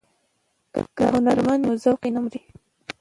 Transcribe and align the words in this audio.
که 0.95 1.03
هنرمند 1.13 1.41
وي 1.47 1.57
نو 1.63 1.71
ذوق 1.83 2.01
نه 2.15 2.19
مري. 2.23 2.41